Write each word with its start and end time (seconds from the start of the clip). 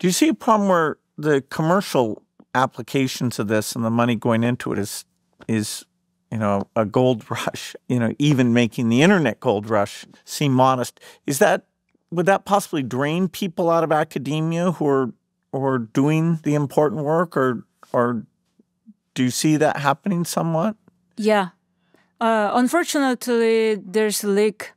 Do 0.00 0.06
you 0.06 0.12
see 0.12 0.28
a 0.28 0.34
problem 0.34 0.68
where 0.70 0.96
the 1.18 1.42
commercial 1.42 2.22
applications 2.54 3.38
of 3.38 3.48
this 3.48 3.74
and 3.74 3.84
the 3.84 3.90
money 3.90 4.16
going 4.16 4.42
into 4.42 4.72
it 4.72 4.78
is 4.78 5.04
is 5.46 5.84
you 6.32 6.38
know 6.38 6.68
a 6.74 6.86
gold 6.86 7.30
rush? 7.30 7.76
You 7.88 8.00
know, 8.00 8.14
even 8.18 8.54
making 8.54 8.88
the 8.88 9.02
internet 9.02 9.40
gold 9.40 9.68
rush 9.68 10.06
seem 10.24 10.52
modest. 10.52 10.98
Is 11.26 11.38
that 11.38 11.66
would 12.10 12.26
that 12.26 12.46
possibly 12.46 12.82
drain 12.82 13.28
people 13.28 13.70
out 13.70 13.84
of 13.84 13.92
academia 13.92 14.72
who 14.72 14.86
are 14.88 15.12
or 15.52 15.78
doing 15.78 16.40
the 16.44 16.54
important 16.54 17.04
work, 17.04 17.36
or 17.36 17.66
or 17.92 18.24
do 19.12 19.24
you 19.24 19.30
see 19.30 19.58
that 19.58 19.76
happening 19.76 20.24
somewhat? 20.24 20.76
Yeah, 21.18 21.50
uh, 22.22 22.52
unfortunately, 22.54 23.74
there's 23.74 24.24
a 24.24 24.28
leak 24.28 24.72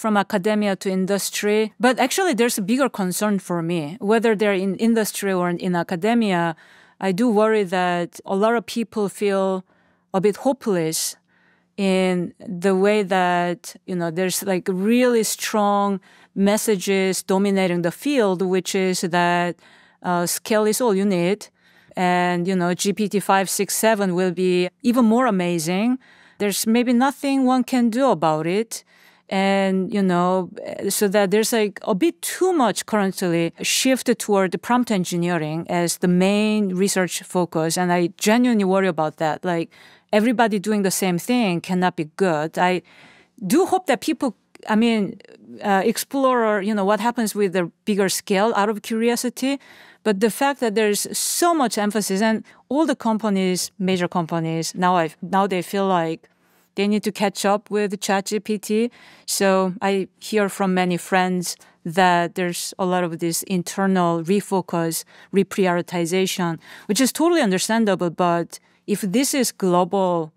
from 0.00 0.16
academia 0.16 0.74
to 0.76 0.90
industry. 0.90 1.74
But 1.78 1.98
actually, 1.98 2.32
there's 2.32 2.56
a 2.56 2.62
bigger 2.62 2.88
concern 2.88 3.38
for 3.38 3.60
me. 3.60 3.98
Whether 4.00 4.34
they're 4.34 4.60
in 4.66 4.74
industry 4.76 5.30
or 5.32 5.50
in 5.50 5.76
academia, 5.76 6.56
I 6.98 7.12
do 7.12 7.28
worry 7.28 7.64
that 7.64 8.18
a 8.24 8.34
lot 8.34 8.54
of 8.56 8.64
people 8.64 9.10
feel 9.10 9.62
a 10.14 10.20
bit 10.20 10.36
hopeless 10.36 11.16
in 11.76 12.32
the 12.38 12.74
way 12.74 13.02
that, 13.02 13.76
you 13.86 13.94
know, 13.94 14.10
there's 14.10 14.42
like 14.42 14.66
really 14.70 15.22
strong 15.22 16.00
messages 16.34 17.22
dominating 17.22 17.82
the 17.82 17.92
field, 17.92 18.40
which 18.40 18.74
is 18.74 19.02
that 19.02 19.56
uh, 20.02 20.24
scale 20.24 20.64
is 20.64 20.80
all 20.80 20.94
you 20.94 21.04
need. 21.04 21.48
And, 21.94 22.48
you 22.48 22.56
know, 22.56 22.70
GPT 22.74 23.22
5, 23.22 23.50
6, 23.50 23.74
7 23.74 24.14
will 24.14 24.32
be 24.32 24.70
even 24.82 25.04
more 25.04 25.26
amazing. 25.26 25.98
There's 26.38 26.66
maybe 26.66 26.94
nothing 26.94 27.44
one 27.44 27.64
can 27.64 27.90
do 27.90 28.10
about 28.10 28.46
it 28.46 28.82
and 29.30 29.94
you 29.94 30.02
know 30.02 30.50
so 30.88 31.06
that 31.08 31.30
there's 31.30 31.52
like 31.52 31.78
a 31.82 31.94
bit 31.94 32.20
too 32.20 32.52
much 32.52 32.84
currently 32.84 33.52
shift 33.62 34.06
toward 34.18 34.60
prompt 34.60 34.90
engineering 34.90 35.64
as 35.70 35.98
the 35.98 36.08
main 36.08 36.74
research 36.74 37.22
focus 37.22 37.78
and 37.78 37.92
i 37.92 38.08
genuinely 38.18 38.64
worry 38.64 38.88
about 38.88 39.16
that. 39.16 39.44
Like 39.44 39.70
everybody 40.12 40.58
doing 40.58 40.82
the 40.82 40.90
same 40.90 41.18
thing 41.18 41.60
cannot 41.60 41.96
be 41.96 42.06
good. 42.16 42.58
I 42.58 42.82
do 43.46 43.66
hope 43.66 43.86
that 43.86 44.00
people 44.00 44.36
i 44.68 44.76
mean 44.76 45.18
uh, 45.64 45.82
explore 45.84 46.60
you 46.60 46.74
know 46.74 46.84
what 46.84 47.00
happens 47.00 47.34
with 47.34 47.54
the 47.54 47.70
bigger 47.86 48.08
scale 48.10 48.52
out 48.56 48.68
of 48.68 48.82
curiosity 48.82 49.58
but 50.02 50.20
the 50.20 50.30
fact 50.30 50.60
that 50.60 50.74
there's 50.74 51.06
so 51.16 51.54
much 51.54 51.78
emphasis 51.78 52.20
and 52.20 52.44
all 52.68 52.84
the 52.84 52.94
companies 52.94 53.70
major 53.78 54.06
companies 54.06 54.74
now 54.74 54.94
i 54.96 55.08
now 55.22 55.46
they 55.46 55.62
feel 55.62 55.86
like 55.86 56.28
they 56.80 56.88
need 56.88 57.02
to 57.02 57.12
catch 57.12 57.44
up 57.44 57.70
with 57.70 58.00
ChatGPT. 58.00 58.90
So 59.26 59.74
I 59.82 60.08
hear 60.18 60.48
from 60.48 60.72
many 60.72 60.96
friends 60.96 61.56
that 61.84 62.36
there's 62.36 62.72
a 62.78 62.86
lot 62.86 63.04
of 63.04 63.18
this 63.18 63.42
internal 63.42 64.22
refocus, 64.24 65.04
reprioritization, 65.34 66.58
which 66.86 67.00
is 67.04 67.12
totally 67.12 67.42
understandable. 67.42 68.08
But 68.08 68.58
if 68.86 69.02
this 69.02 69.34
is 69.34 69.52
global 69.52 70.32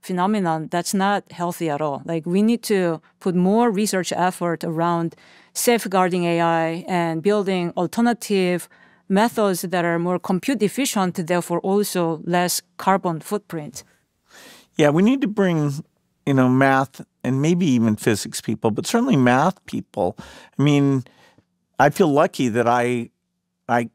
phenomenon, 0.00 0.68
that's 0.74 0.94
not 0.94 1.20
healthy 1.30 1.70
at 1.70 1.80
all. 1.80 2.02
Like 2.04 2.26
we 2.26 2.42
need 2.42 2.62
to 2.64 3.00
put 3.20 3.36
more 3.36 3.70
research 3.70 4.10
effort 4.12 4.64
around 4.64 5.14
safeguarding 5.52 6.24
AI 6.24 6.84
and 6.88 7.22
building 7.22 7.72
alternative 7.76 8.68
methods 9.08 9.62
that 9.62 9.84
are 9.84 10.00
more 10.00 10.18
compute 10.18 10.60
efficient, 10.60 11.14
therefore 11.28 11.60
also 11.60 12.20
less 12.24 12.62
carbon 12.78 13.20
footprint. 13.20 13.84
Yeah, 14.76 14.90
we 14.90 15.02
need 15.02 15.20
to 15.20 15.28
bring, 15.28 15.84
you 16.26 16.34
know, 16.34 16.48
math 16.48 17.00
and 17.22 17.40
maybe 17.40 17.66
even 17.66 17.96
physics 17.96 18.40
people, 18.40 18.70
but 18.70 18.86
certainly 18.86 19.16
math 19.16 19.64
people. 19.66 20.16
I 20.58 20.62
mean, 20.62 21.04
I 21.78 21.90
feel 21.90 22.08
lucky 22.08 22.48
that 22.48 22.68
I 22.68 23.10
I 23.68 23.90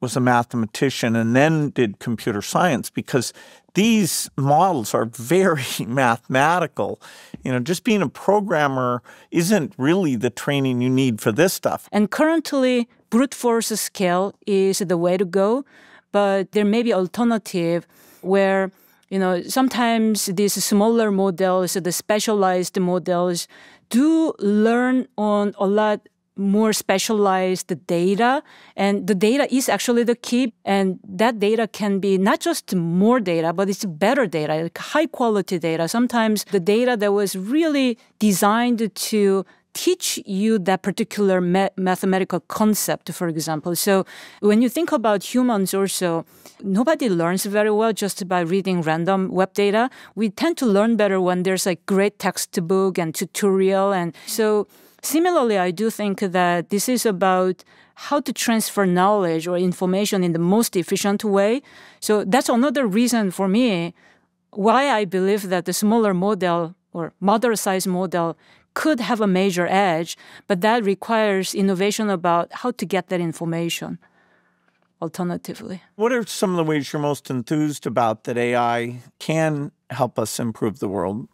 was 0.00 0.16
a 0.16 0.20
mathematician 0.20 1.14
and 1.14 1.34
then 1.36 1.70
did 1.70 1.98
computer 2.00 2.42
science 2.42 2.90
because 2.90 3.32
these 3.74 4.28
models 4.36 4.94
are 4.94 5.04
very 5.12 5.86
mathematical. 5.86 7.00
You 7.44 7.52
know, 7.52 7.60
just 7.60 7.84
being 7.84 8.02
a 8.02 8.08
programmer 8.08 9.02
isn't 9.30 9.74
really 9.78 10.16
the 10.16 10.30
training 10.30 10.82
you 10.82 10.90
need 10.90 11.20
for 11.20 11.32
this 11.32 11.52
stuff. 11.52 11.88
And 11.92 12.10
currently, 12.10 12.88
brute 13.10 13.34
force 13.34 13.68
scale 13.68 14.34
is 14.46 14.78
the 14.78 14.98
way 14.98 15.16
to 15.16 15.24
go, 15.24 15.64
but 16.10 16.52
there 16.52 16.64
may 16.64 16.82
be 16.82 16.92
alternative 16.92 17.86
where 18.20 18.70
you 19.12 19.18
know, 19.18 19.42
sometimes 19.42 20.24
these 20.24 20.54
smaller 20.64 21.10
models, 21.10 21.74
the 21.74 21.92
specialized 21.92 22.80
models, 22.80 23.46
do 23.90 24.32
learn 24.38 25.06
on 25.18 25.52
a 25.58 25.66
lot 25.66 26.08
more 26.34 26.72
specialized 26.72 27.70
data. 27.86 28.42
And 28.74 29.06
the 29.06 29.14
data 29.14 29.54
is 29.54 29.68
actually 29.68 30.04
the 30.04 30.14
key. 30.14 30.54
And 30.64 30.98
that 31.06 31.38
data 31.38 31.68
can 31.68 31.98
be 31.98 32.16
not 32.16 32.40
just 32.40 32.74
more 32.74 33.20
data 33.20 33.52
but 33.52 33.68
it's 33.68 33.84
better 33.84 34.26
data 34.26 34.54
like 34.62 34.78
high 34.78 35.08
quality 35.18 35.58
data. 35.58 35.88
Sometimes 35.88 36.44
the 36.44 36.60
data 36.60 36.96
that 36.96 37.12
was 37.12 37.36
really 37.36 37.98
designed 38.18 38.94
to 38.94 39.44
teach 39.74 40.20
you 40.26 40.58
that 40.58 40.82
particular 40.82 41.40
ma- 41.40 41.68
mathematical 41.76 42.40
concept, 42.40 43.12
for 43.12 43.28
example. 43.28 43.74
So 43.76 44.04
when 44.40 44.62
you 44.62 44.68
think 44.68 44.92
about 44.92 45.34
humans 45.34 45.74
also, 45.74 46.24
nobody 46.62 47.08
learns 47.08 47.44
very 47.46 47.70
well 47.70 47.92
just 47.92 48.28
by 48.28 48.40
reading 48.40 48.82
random 48.82 49.30
web 49.30 49.54
data. 49.54 49.90
We 50.14 50.30
tend 50.30 50.58
to 50.58 50.66
learn 50.66 50.96
better 50.96 51.20
when 51.20 51.42
there's 51.42 51.66
like 51.66 51.84
great 51.86 52.18
textbook 52.18 52.98
and 52.98 53.14
tutorial. 53.14 53.92
And 53.92 54.14
so 54.26 54.66
similarly, 55.02 55.58
I 55.58 55.70
do 55.70 55.90
think 55.90 56.20
that 56.20 56.70
this 56.70 56.88
is 56.88 57.06
about 57.06 57.64
how 57.94 58.20
to 58.20 58.32
transfer 58.32 58.86
knowledge 58.86 59.46
or 59.46 59.56
information 59.56 60.24
in 60.24 60.32
the 60.32 60.38
most 60.38 60.76
efficient 60.76 61.24
way. 61.24 61.62
So 62.00 62.24
that's 62.24 62.48
another 62.48 62.86
reason 62.86 63.30
for 63.30 63.48
me 63.48 63.94
why 64.50 64.90
I 64.90 65.04
believe 65.04 65.48
that 65.48 65.64
the 65.64 65.72
smaller 65.72 66.12
model 66.12 66.74
or 66.92 67.12
moderate 67.20 67.58
size 67.58 67.86
model 67.86 68.36
could 68.74 69.00
have 69.00 69.20
a 69.20 69.26
major 69.26 69.66
edge, 69.66 70.16
but 70.46 70.60
that 70.60 70.84
requires 70.84 71.54
innovation 71.54 72.10
about 72.10 72.52
how 72.52 72.70
to 72.72 72.86
get 72.86 73.08
that 73.08 73.20
information 73.20 73.98
alternatively. 75.00 75.82
What 75.96 76.12
are 76.12 76.24
some 76.26 76.50
of 76.50 76.56
the 76.56 76.64
ways 76.64 76.92
you're 76.92 77.02
most 77.02 77.30
enthused 77.30 77.86
about 77.86 78.24
that 78.24 78.38
AI 78.38 79.00
can 79.18 79.72
help 79.90 80.18
us 80.18 80.38
improve 80.38 80.78
the 80.78 80.88
world? 80.88 81.28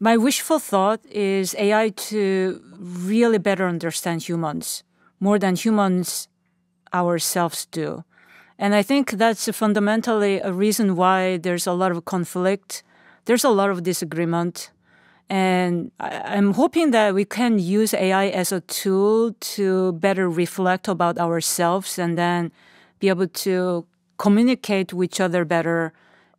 My 0.00 0.16
wishful 0.16 0.58
thought 0.58 1.04
is 1.06 1.54
AI 1.58 1.88
to 2.10 2.60
really 2.78 3.38
better 3.38 3.66
understand 3.66 4.22
humans 4.28 4.84
more 5.20 5.38
than 5.38 5.56
humans 5.56 6.28
ourselves 6.94 7.66
do. 7.66 8.04
And 8.58 8.74
I 8.74 8.82
think 8.82 9.12
that's 9.12 9.48
fundamentally 9.56 10.40
a 10.40 10.52
reason 10.52 10.96
why 10.96 11.36
there's 11.36 11.66
a 11.66 11.72
lot 11.72 11.92
of 11.92 12.04
conflict, 12.04 12.82
there's 13.24 13.44
a 13.44 13.50
lot 13.50 13.70
of 13.70 13.82
disagreement 13.82 14.70
and 15.30 15.90
I'm 16.00 16.54
hoping 16.54 16.90
that 16.92 17.14
we 17.14 17.24
can 17.24 17.58
use 17.58 17.92
AI 17.92 18.28
as 18.28 18.50
a 18.50 18.60
tool 18.62 19.34
to 19.40 19.92
better 19.92 20.28
reflect 20.28 20.88
about 20.88 21.18
ourselves 21.18 21.98
and 21.98 22.16
then 22.16 22.50
be 22.98 23.08
able 23.08 23.28
to 23.28 23.86
communicate 24.16 24.92
with 24.92 25.10
each 25.10 25.20
other 25.20 25.44
better 25.44 25.92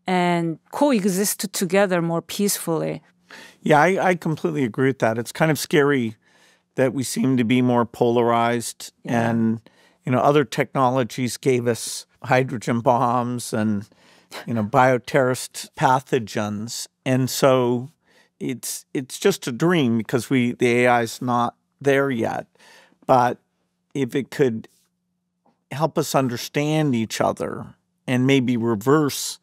and 0.08 0.58
coexist 0.72 1.54
together 1.54 2.02
more 2.02 2.22
peacefully. 2.22 3.02
Yeah, 3.62 3.80
I, 3.80 4.10
I 4.10 4.16
completely 4.16 4.64
agree 4.64 4.88
with 4.88 5.00
that. 5.00 5.20
It's 5.20 5.32
kind 5.32 5.52
of 5.52 5.60
scary 5.60 6.16
that 6.76 6.94
we 6.94 7.04
seem 7.04 7.38
to 7.38 7.44
be 7.44 7.62
more 7.62 7.86
polarized 7.86 8.94
yeah. 9.04 9.30
and 9.30 9.62
you 10.06 10.12
know 10.12 10.20
other 10.20 10.46
technologies 10.46 11.36
gave 11.36 11.68
us 11.68 12.06
hydrogen 12.24 12.80
bombs 12.80 13.54
and 13.54 13.88
you 14.48 14.54
know 14.54 14.64
bioterrorist 14.64 15.70
pathogens 15.76 16.88
and 17.06 17.30
so 17.30 17.90
it's 18.40 18.86
it's 18.94 19.20
just 19.20 19.48
a 19.48 19.52
dream 19.52 19.98
because 19.98 20.30
we 20.30 20.54
the 20.54 20.68
AI 20.68 21.02
is 21.02 21.22
not 21.22 21.56
there 21.82 22.10
yet. 22.10 22.48
But 23.06 23.40
if 23.94 24.16
it 24.16 24.32
could 24.32 24.68
help 25.72 25.98
us 25.98 26.16
understand 26.16 26.96
each 26.96 27.22
other 27.22 27.76
and 28.08 28.26
maybe 28.26 28.58
reverse 28.58 29.40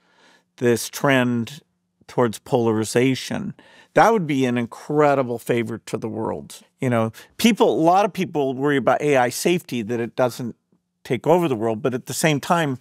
this 0.57 0.89
trend 0.89 1.61
towards 2.09 2.39
polarization, 2.39 3.55
that 3.95 4.13
would 4.13 4.27
be 4.27 4.45
an 4.45 4.57
incredible 4.57 5.39
favor 5.39 5.79
to 5.79 5.97
the 5.97 6.09
world. 6.09 6.61
You 6.81 6.91
know, 6.91 7.13
people 7.37 7.71
a 7.71 7.83
lot 7.83 8.05
of 8.05 8.13
people 8.13 8.55
worry 8.55 8.77
about 8.77 9.03
AI 9.03 9.29
safety 9.29 9.83
that 9.83 10.01
it 10.01 10.17
doesn't 10.17 10.57
take 11.05 11.27
over 11.27 11.49
the 11.49 11.57
world, 11.57 11.83
but 11.83 11.95
at 11.95 12.07
the 12.07 12.15
same 12.15 12.41
time, 12.41 12.79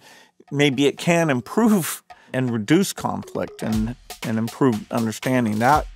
maybe 0.50 0.86
it 0.86 0.98
can 0.98 1.30
improve 1.30 2.02
and 2.32 2.50
reduce 2.50 2.92
conflict 2.92 3.62
and, 3.62 3.96
and 4.22 4.38
improve 4.38 4.90
understanding. 4.90 5.58
That 5.58 5.86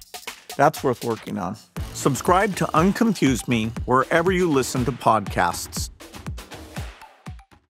that's 0.61 0.85
worth 0.85 1.03
working 1.05 1.39
on. 1.39 1.57
Subscribe 1.95 2.55
to 2.57 2.67
Unconfuse 2.67 3.49
Me 3.49 3.73
wherever 3.87 4.31
you 4.31 4.51
listen 4.51 4.85
to 4.85 4.93
podcasts. 4.93 5.89